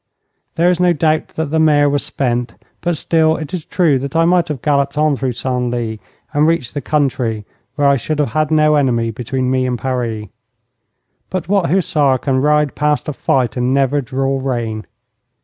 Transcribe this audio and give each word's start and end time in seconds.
There 0.55 0.67
is 0.67 0.79
no 0.79 0.93
doubt 0.93 1.27
that 1.35 1.51
the 1.51 1.59
mare 1.59 1.87
was 1.87 2.03
spent, 2.03 2.55
but 2.81 2.97
still 2.97 3.37
it 3.37 3.53
is 3.53 3.65
true 3.65 3.99
that 3.99 4.15
I 4.15 4.25
might 4.25 4.47
have 4.47 4.63
galloped 4.63 4.97
on 4.97 5.15
through 5.15 5.33
Senlis 5.33 5.99
and 6.33 6.47
reached 6.47 6.73
the 6.73 6.81
country, 6.81 7.45
where 7.75 7.87
I 7.87 7.97
should 7.97 8.17
have 8.17 8.29
had 8.29 8.49
no 8.49 8.73
enemy 8.77 9.11
between 9.11 9.51
me 9.51 9.67
and 9.67 9.77
Paris. 9.77 10.25
But 11.29 11.47
what 11.47 11.69
hussar 11.69 12.17
can 12.17 12.41
ride 12.41 12.73
past 12.73 13.07
a 13.09 13.13
fight 13.13 13.55
and 13.57 13.75
never 13.75 14.01
draw 14.01 14.39
rein? 14.41 14.87